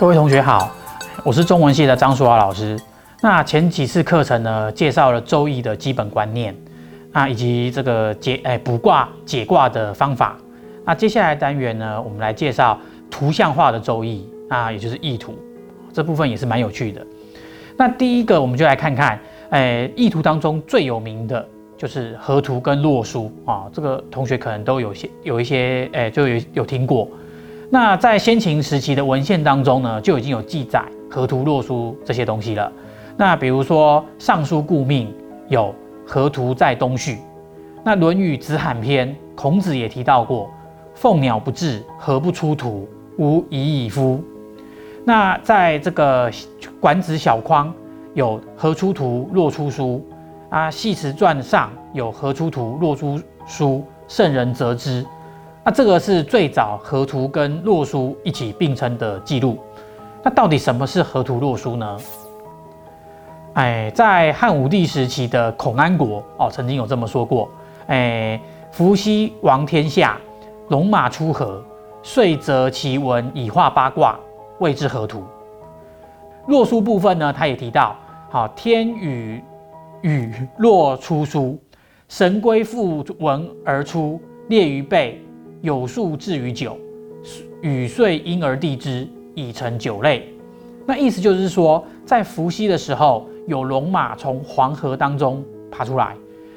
[0.00, 0.74] 各位同学好，
[1.22, 2.74] 我是中文系的张淑华老师。
[3.20, 6.56] 那前几次课程呢，介绍了周易的基本观念
[7.12, 10.38] 啊，以及这个解哎卜卦解卦的方法。
[10.86, 12.78] 那接下来单元呢，我们来介绍
[13.10, 15.38] 图像化的周易啊，也就是意图
[15.92, 17.06] 这部分也是蛮有趣的。
[17.76, 27.06] 那第一个，我们就来看看，哎，意图当中最有名的就是河图跟洛书啊，这个同学可能都有些有一些哎，就有有听过。
[27.72, 32.70] 那在先秦时期的文献当中呢，就已经有记载河图洛书这些东西了。
[33.16, 35.06] 那比如说《尚书顾命》
[35.48, 35.72] 有
[36.04, 37.18] 河图在东序，
[37.84, 40.50] 那《论语子罕篇》孔子也提到过
[40.96, 42.88] “凤鸟不至，何不出图？
[43.18, 44.20] 无以以夫。”
[45.06, 46.28] 那在这个
[46.80, 47.68] 《管子小匡》
[48.14, 50.04] 有“河出图，洛出书”，
[50.50, 55.06] 啊，《系辞传》上有“河出图，洛出书，圣人则之”。
[55.62, 59.58] 那这个是最早河图跟洛书一起并称的记录。
[60.22, 61.98] 那到底什么是河图洛书呢？
[63.54, 67.50] 哎，在汉武帝时期的孔安国哦，曾经有这么说过：
[67.88, 70.18] 哎，伏羲王天下，
[70.68, 71.62] 龙马出河，
[72.02, 74.18] 遂择其文以画八卦，
[74.60, 75.22] 谓之河图。
[76.46, 77.96] 洛书部分呢，他也提到：
[78.30, 79.42] 好，天与
[80.00, 81.58] 雨洛出书，
[82.08, 85.20] 神龟复文而出，列于背。
[85.62, 86.76] 有数至于九，
[87.60, 90.32] 雨遂因而地之，已成九类。
[90.86, 96.16] 那意思就是说，在伏羲的时候，有龙马从黄河当中爬出来。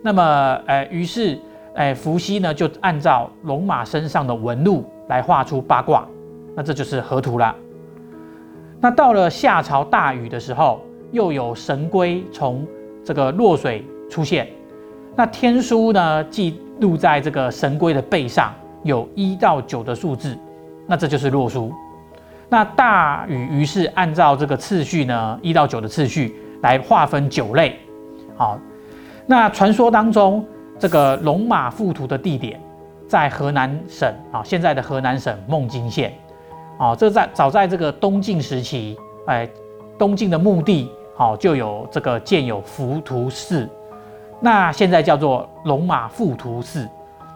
[0.00, 0.22] 那么，
[0.66, 1.38] 呃，于是，
[1.74, 6.06] 呃，伏羲呢就按照龙马身上的纹路来画出八卦。
[6.54, 7.54] 那这就是河图了。
[8.80, 12.64] 那到了夏朝大禹的时候，又有神龟从
[13.04, 14.48] 这个洛水出现。
[15.16, 18.54] 那天书呢记录在这个神龟的背上。
[18.84, 20.38] 有一到九的数字，
[20.86, 21.72] 那这就是洛书。
[22.48, 27.76] 那大禹于是按照这个次序呢，一到九的次序来划分九类。
[28.36, 28.56] 好，
[29.26, 30.44] 那传说当中
[30.78, 32.60] 这个龙马附图的地点
[33.08, 36.12] 在河南省啊，现在的河南省孟津县。
[36.78, 39.48] 啊，这在早在这个东晋时期，哎，
[39.96, 43.68] 东晋的墓地好就有这个建有浮图寺，
[44.40, 46.88] 那现在叫做龙马附图寺。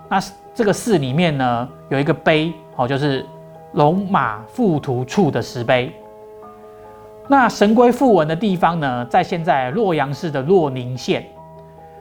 [0.08, 0.18] 那
[0.58, 3.24] 这个寺里面呢，有一个碑，哦，就是
[3.74, 5.92] 龙马附图处的石碑。
[7.28, 11.24] 那神龟附文的地方呢，在现在洛阳市的洛宁县。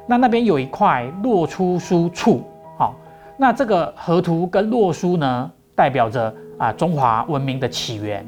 [0.07, 2.41] 那那边有一块洛出书处，
[2.79, 2.95] 好，
[3.37, 8.25] 那这个河图跟洛书呢，代表着啊中华文明的起源。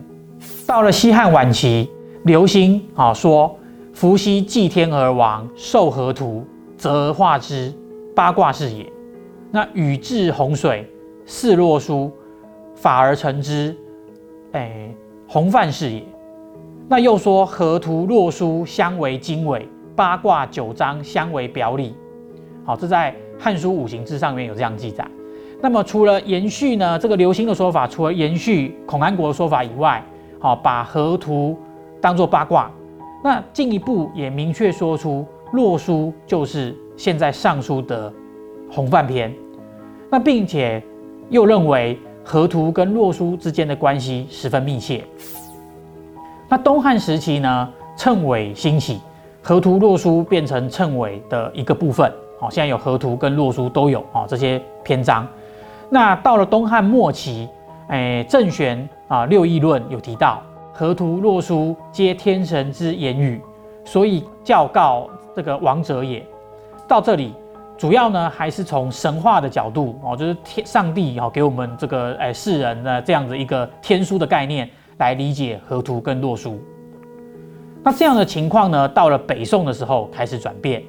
[0.67, 1.89] 到了西汉晚期，
[2.25, 3.57] 刘歆啊说
[3.95, 6.45] ：“伏羲祭天而亡，受河图，
[6.77, 7.73] 则化之，
[8.15, 8.85] 八卦是也。”
[9.51, 10.87] 那禹治洪水，
[11.25, 12.11] 四洛书，
[12.75, 13.75] 法而成之，
[14.51, 14.93] 哎，
[15.27, 16.03] 洪范是也。
[16.87, 21.95] 那又说河图洛书相为经纬，八卦九章相为表里。
[22.63, 23.11] 好，这在
[23.43, 25.07] 《汉书五行志》上面有这样记载。
[25.59, 30.03] 那么除了延续呢这个刘歆的说法，除了延续孔安国的说法以外，
[30.39, 31.57] 好，把河图
[31.99, 32.71] 当做八卦，
[33.23, 38.13] 那进一步也明确说出洛书就是现在尚书的。
[38.71, 39.33] 红范篇，
[40.09, 40.81] 那并且
[41.29, 45.03] 又认为河图跟洛书之间的关系十分密切。
[46.47, 48.99] 那东汉时期呢，谶纬兴起，
[49.41, 52.11] 河图洛书变成谶纬的一个部分。
[52.39, 55.27] 好，现在有河图跟洛书都有啊这些篇章。
[55.89, 57.49] 那到了东汉末期，
[57.87, 60.41] 哎，郑玄啊《六艺论》有提到，
[60.71, 63.41] 河图洛书皆天神之言语，
[63.83, 66.25] 所以教告这个王者也。
[66.87, 67.33] 到这里。
[67.79, 76.59] 主要呢还是从神话的角度哦，就是天上帝哦给我们这个哎世人的这样子一个天书的概念来理解河图跟洛书。
[77.81, 80.83] 那这样的情况呢，到了北宋的时候开始转变。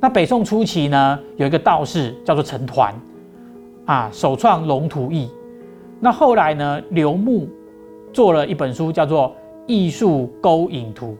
[0.00, 2.92] 那北宋初期呢，有一个道士叫做陈抟
[3.86, 5.30] 啊，首创龙图义。
[6.00, 7.48] 那后来呢，刘牧
[8.12, 9.28] 做了一本书叫做
[9.68, 11.12] 《艺术勾引图》，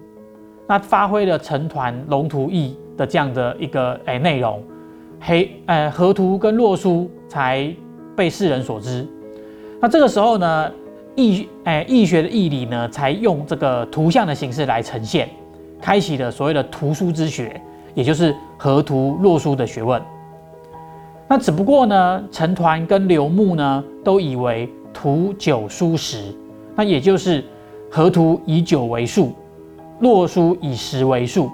[0.67, 4.61] 那发挥了陈抟龙图义的这样的一个哎内容。
[5.20, 7.75] 黑呃河图跟洛书才
[8.17, 9.06] 被世人所知，
[9.81, 10.73] 那这个时候呢，
[11.15, 15.29] 易哎易学的易理呢，才用这个图像的形式来呈现，
[15.81, 17.61] 开启了所谓的图书之学，
[17.94, 20.00] 也就是河图洛书的学问。
[21.29, 26.35] 那只不过呢，陈抟跟刘牧呢，都以为图九书十，
[26.75, 27.44] 那也就是
[27.91, 29.35] 河图以九为数，
[30.00, 31.50] 洛书以十为数。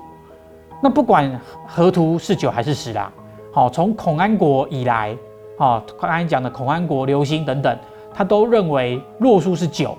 [0.83, 3.13] 那不管河图是九还是十啦。
[3.55, 5.17] 好，从孔安国以来，
[5.59, 7.79] 啊，刚才讲的孔安国、刘歆等等，
[8.13, 9.97] 他都认为洛书是九，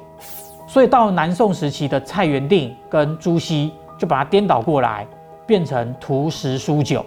[0.67, 5.07] 所以到南宋时期的蔡元定跟朱熹就把它颠倒过来，
[5.47, 7.05] 变成图十书九。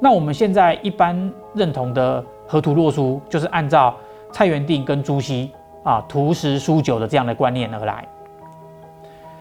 [0.00, 3.96] 那我们现在一般认同的河图洛书，就是按照
[4.30, 5.50] 蔡元定跟朱熹
[5.82, 8.06] 啊图十书九的这样的观念而来。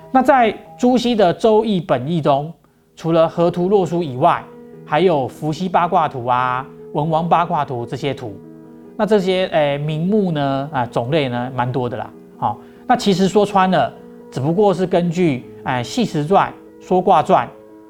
[0.10, 2.52] 那在朱熹的《周易本义》中，
[2.96, 4.44] 除了河图洛书以外，
[4.94, 8.40] 还有伏羲八卦图啊、文王八卦图这些图。
[8.96, 12.08] 那这些诶名目呢啊种类呢蛮多的啦。
[12.38, 13.92] 好，那其实说穿了，
[14.30, 16.54] 只不过是根据诶《系辞传》
[16.88, 17.48] 《说卦传》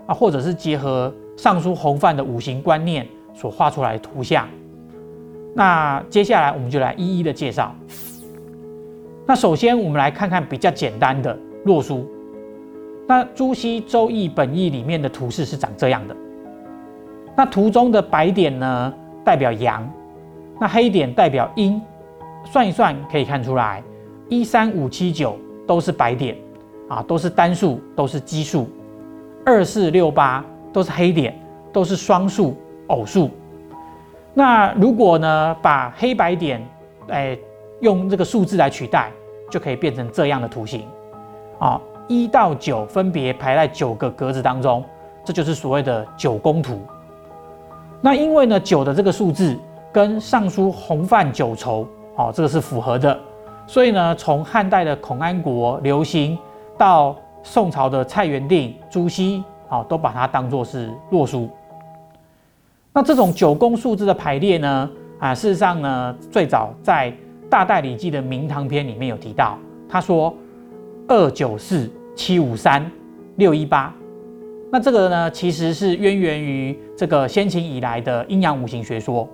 [0.09, 4.47] 啊，或者是结合尚书洪范的五行观念所画出来的图像。
[5.53, 7.75] 那接下来我们就来一一的介绍。
[9.25, 12.09] 那首先我们来看看比较简单的洛书。
[13.05, 16.15] 那朱熹《周易本义》里面的图示是长这样的。
[17.35, 18.93] 那图中的白点呢，
[19.23, 19.81] 代表阳；
[20.59, 21.81] 那黑点代表阴。
[22.45, 23.81] 算一算可以看出来，
[24.27, 26.35] 一三五七九都是白点
[26.89, 28.65] 啊，都是单数，都是奇数；
[29.45, 30.43] 二四六八
[30.73, 31.33] 都是黑点，
[31.71, 32.57] 都是双数、
[32.87, 33.29] 偶数。
[34.33, 36.61] 那如果呢，把黑白点
[37.07, 37.37] 哎
[37.79, 39.09] 用这个数字来取代，
[39.49, 40.85] 就可以变成这样的图形
[41.59, 41.79] 啊。
[42.09, 44.83] 一到九分别排在九个格子当中，
[45.23, 46.81] 这就是所谓的九宫图。
[48.05, 49.57] 那因为呢，九的这个数字
[49.89, 53.17] 跟尚书洪范九畴，哦，这个是符合的，
[53.65, 56.37] 所以呢，从汉代的孔安国流行
[56.77, 61.49] 到宋朝的蔡元定、朱熹，哦，都把它当作是洛书。
[62.91, 64.89] 那这种九宫数字的排列呢，
[65.19, 67.09] 啊，事实上呢，最早在
[67.49, 69.57] 《大代礼记》的《明堂篇》里面有提到，
[69.87, 70.33] 他说。
[71.05, 72.89] 二九四七五三
[73.35, 73.93] 六一八，
[74.73, 79.29] 那这个呢，其实是渊源于这个先秦以来的阴阳五行学说。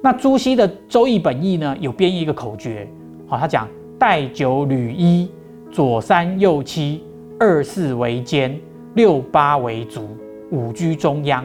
[0.00, 2.86] 那朱熹的《周易本义》呢，有编一个口诀，
[3.26, 5.28] 好，他讲代九履一，
[5.72, 7.02] 左三右七，
[7.40, 8.56] 二四为肩，
[8.94, 10.16] 六八为足，
[10.52, 11.44] 五居中央。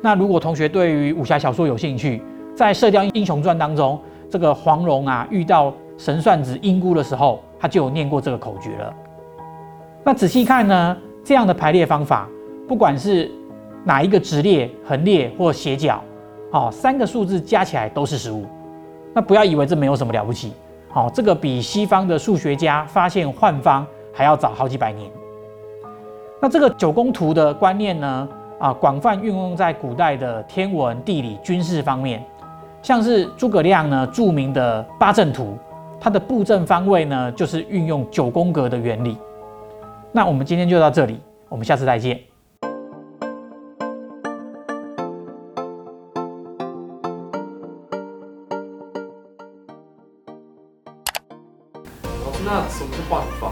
[0.00, 2.22] 那如果同学对于武侠小说有兴趣，
[2.54, 4.00] 在《射雕英雄传》当中，
[4.30, 7.42] 这个黄蓉啊遇到神算子阴姑的时候。
[7.58, 8.94] 他就有念过这个口诀了。
[10.04, 12.28] 那仔细看呢，这样的排列方法，
[12.68, 13.30] 不管是
[13.82, 16.02] 哪一个直列、横列或斜角，
[16.52, 18.44] 哦，三个数字加起来都是十五。
[19.14, 20.52] 那不要以为这没有什么了不起，
[20.90, 25.10] 好，这个比西方的数学家发现换方还要早好几百年。
[26.42, 28.28] 那这个九宫图的观念呢，
[28.58, 32.22] 啊，广泛运用在古代的天文、地理、军事方面，
[32.82, 35.56] 像是诸葛亮呢著名的八阵图。
[35.98, 39.16] 它的布阵方位呢，就是运用九宫格的原理。
[40.16, 42.16] 那我们今天就到这里，我们下次再见。
[52.24, 53.50] 老师，那什么是换方？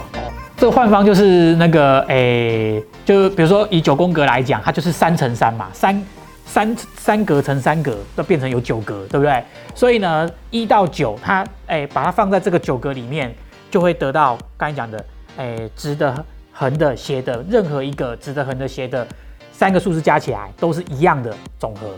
[0.56, 6.00] 这个换方就是那个诶，就比如说以九宫格来讲，它就是三乘三嘛，三。
[6.44, 9.43] 三三格乘三格都变成有九格，对不对？
[9.75, 13.35] 所以呢，一到九，它哎，把它放在这个九格里面，
[13.70, 15.03] 就会得到刚才讲的
[15.38, 16.15] 哎，值得、
[16.53, 19.07] 横的、斜的，任何一个直的、横的、斜的
[19.53, 21.89] 三个数字加起来都是一样的总和。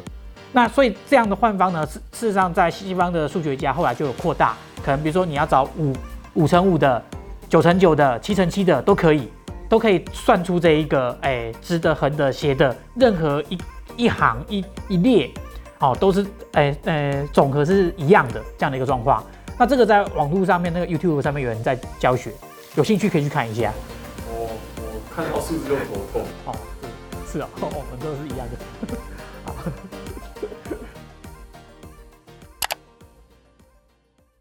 [0.52, 5.92] 那所以这样的换方呢，事事实上在西方的数学家后来就有扩大，可能比如说你要找五
[6.34, 7.02] 五乘五的、
[7.48, 9.28] 九乘九的、七乘七的都可以，
[9.68, 13.58] 都可以算出这一个哎，直的、横的、斜的任何一。
[13.96, 15.30] 一行一一列，
[15.78, 19.22] 哦，都是诶诶，总和是一样的这样的一个状况。
[19.56, 22.32] 那这个在网络上面，那个 YouTube 上面有人在教学，
[22.74, 23.72] 有兴趣可以去看一下。
[25.14, 26.22] 看到数字就头痛。
[26.46, 26.56] 哦，
[27.30, 29.13] 是啊， 我们都是一样的。